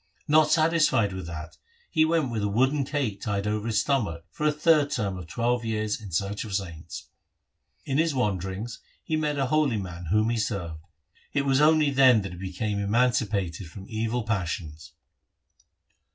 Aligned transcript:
Not 0.27 0.49
satisfied 0.51 1.13
with 1.13 1.27
that, 1.27 1.57
he 1.91 2.05
went 2.05 2.31
with 2.31 2.41
a 2.41 2.47
wooden 2.47 2.85
cake 2.85 3.21
tied 3.21 3.45
over 3.45 3.67
his 3.67 3.81
stomach 3.81 4.25
for 4.31 4.47
a 4.47 4.51
third 4.51 4.89
term 4.89 5.15
of 5.15 5.27
twelve 5.27 5.63
years 5.63 6.01
in 6.01 6.09
search 6.11 6.43
of 6.43 6.55
saints. 6.55 7.09
In 7.85 7.99
his 7.99 8.15
wanderings 8.15 8.79
he 9.03 9.15
met 9.15 9.37
a 9.37 9.45
holy 9.45 9.77
man 9.77 10.05
whom 10.05 10.31
he 10.31 10.37
served. 10.39 10.81
It 11.33 11.45
was 11.45 11.61
only 11.61 11.91
then 11.91 12.23
that 12.23 12.31
he 12.31 12.39
became 12.39 12.79
emancipated 12.79 13.69
from 13.69 13.85
evil 13.87 14.23
passions.' 14.23 14.93